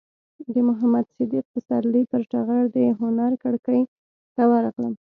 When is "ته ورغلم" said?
4.35-4.93